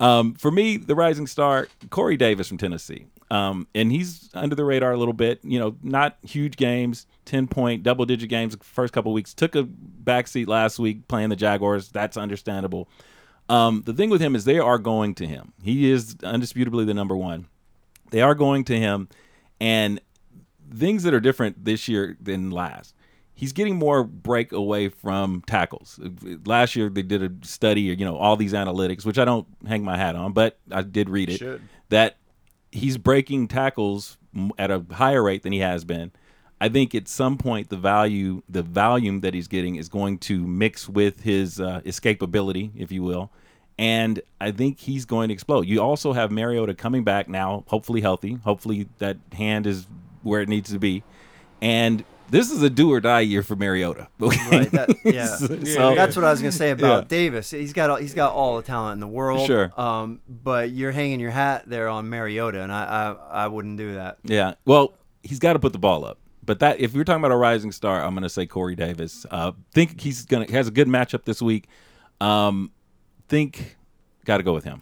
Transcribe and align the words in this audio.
Um, 0.00 0.34
for 0.34 0.50
me, 0.50 0.76
the 0.76 0.94
rising 0.94 1.26
star, 1.26 1.68
Corey 1.90 2.16
Davis 2.16 2.48
from 2.48 2.58
Tennessee. 2.58 3.06
Um, 3.30 3.66
and 3.74 3.92
he's 3.92 4.30
under 4.32 4.54
the 4.54 4.64
radar 4.64 4.92
a 4.92 4.96
little 4.96 5.12
bit. 5.12 5.40
You 5.42 5.58
know, 5.58 5.76
not 5.82 6.16
huge 6.22 6.56
games, 6.56 7.06
ten 7.24 7.46
point, 7.46 7.82
double 7.82 8.06
digit 8.06 8.30
games 8.30 8.56
first 8.62 8.92
couple 8.92 9.12
weeks. 9.12 9.34
Took 9.34 9.54
a 9.54 9.64
backseat 9.64 10.46
last 10.46 10.78
week 10.78 11.06
playing 11.08 11.28
the 11.28 11.36
Jaguars. 11.36 11.90
That's 11.90 12.16
understandable. 12.16 12.88
Um, 13.48 13.82
the 13.84 13.92
thing 13.92 14.10
with 14.10 14.20
him 14.20 14.34
is 14.34 14.44
they 14.44 14.58
are 14.58 14.78
going 14.78 15.14
to 15.16 15.26
him. 15.26 15.52
He 15.62 15.90
is 15.90 16.14
undisputably 16.16 16.86
the 16.86 16.94
number 16.94 17.16
one. 17.16 17.46
They 18.10 18.22
are 18.22 18.34
going 18.34 18.64
to 18.64 18.78
him, 18.78 19.08
and 19.60 20.00
things 20.74 21.02
that 21.02 21.12
are 21.12 21.20
different 21.20 21.64
this 21.64 21.88
year 21.88 22.16
than 22.20 22.50
last. 22.50 22.94
He's 23.38 23.52
getting 23.52 23.76
more 23.76 24.02
break 24.02 24.50
away 24.50 24.88
from 24.88 25.42
tackles. 25.46 26.00
Last 26.44 26.74
year 26.74 26.88
they 26.88 27.02
did 27.02 27.22
a 27.22 27.46
study, 27.46 27.82
you 27.82 28.04
know, 28.04 28.16
all 28.16 28.34
these 28.36 28.52
analytics, 28.52 29.04
which 29.06 29.16
I 29.16 29.24
don't 29.24 29.46
hang 29.64 29.84
my 29.84 29.96
hat 29.96 30.16
on, 30.16 30.32
but 30.32 30.58
I 30.72 30.82
did 30.82 31.08
read 31.08 31.30
it. 31.30 31.38
Should. 31.38 31.62
That 31.90 32.16
he's 32.72 32.98
breaking 32.98 33.46
tackles 33.46 34.18
at 34.58 34.72
a 34.72 34.84
higher 34.90 35.22
rate 35.22 35.44
than 35.44 35.52
he 35.52 35.60
has 35.60 35.84
been. 35.84 36.10
I 36.60 36.68
think 36.68 36.96
at 36.96 37.06
some 37.06 37.38
point 37.38 37.68
the 37.68 37.76
value, 37.76 38.42
the 38.48 38.64
volume 38.64 39.20
that 39.20 39.34
he's 39.34 39.46
getting 39.46 39.76
is 39.76 39.88
going 39.88 40.18
to 40.18 40.44
mix 40.44 40.88
with 40.88 41.20
his 41.20 41.60
uh, 41.60 41.80
escapability, 41.84 42.72
if 42.74 42.90
you 42.90 43.04
will, 43.04 43.30
and 43.78 44.20
I 44.40 44.50
think 44.50 44.80
he's 44.80 45.04
going 45.04 45.28
to 45.28 45.32
explode. 45.32 45.66
You 45.66 45.80
also 45.80 46.12
have 46.12 46.32
Mariota 46.32 46.74
coming 46.74 47.04
back 47.04 47.28
now, 47.28 47.62
hopefully 47.68 48.00
healthy. 48.00 48.34
Hopefully 48.34 48.88
that 48.98 49.18
hand 49.32 49.68
is 49.68 49.86
where 50.24 50.40
it 50.40 50.48
needs 50.48 50.72
to 50.72 50.80
be, 50.80 51.04
and 51.62 52.04
this 52.30 52.50
is 52.50 52.62
a 52.62 52.70
do 52.70 52.92
or 52.92 53.00
die 53.00 53.20
year 53.20 53.42
for 53.42 53.56
Mariota. 53.56 54.08
Okay? 54.20 54.36
Right. 54.50 54.70
That, 54.72 54.90
yeah. 55.04 55.36
So- 55.36 55.94
That's 55.94 56.16
what 56.16 56.24
I 56.24 56.30
was 56.30 56.40
gonna 56.40 56.52
say 56.52 56.70
about 56.70 57.04
Yeah. 57.04 57.08
Davis. 57.08 57.50
He's 57.50 57.72
got 57.72 57.90
all, 57.90 57.96
he's 57.96 58.14
got 58.14 58.32
all 58.32 58.56
the 58.56 58.62
talent 58.62 58.94
in 58.94 59.00
the 59.00 59.08
world. 59.08 59.46
Sure. 59.46 59.72
Um, 59.80 60.20
but 60.28 60.70
you're 60.70 60.92
hanging 60.92 61.20
your 61.20 61.30
hat 61.30 61.64
there 61.66 61.88
on 61.88 62.08
Mariota, 62.08 62.62
and 62.62 62.72
I 62.72 63.16
I, 63.30 63.44
I 63.44 63.46
wouldn't 63.48 63.76
do 63.78 63.94
that. 63.94 64.18
Yeah. 64.24 64.54
Well, 64.64 64.94
he's 65.22 65.38
got 65.38 65.54
to 65.54 65.58
put 65.58 65.72
the 65.72 65.78
ball 65.78 66.04
up. 66.04 66.18
But 66.44 66.60
that 66.60 66.80
if 66.80 66.94
you're 66.94 67.04
talking 67.04 67.20
about 67.20 67.32
a 67.32 67.36
rising 67.36 67.72
star, 67.72 68.02
I'm 68.02 68.14
going 68.14 68.22
to 68.22 68.30
say 68.30 68.46
Corey 68.46 68.74
Davis. 68.74 69.26
Uh, 69.30 69.52
think 69.74 70.00
he's 70.00 70.24
going 70.24 70.46
to 70.46 70.52
has 70.54 70.66
a 70.66 70.70
good 70.70 70.88
matchup 70.88 71.24
this 71.24 71.42
week. 71.42 71.66
Um, 72.22 72.70
think 73.28 73.76
got 74.24 74.38
to 74.38 74.42
go 74.42 74.54
with 74.54 74.64
him. 74.64 74.80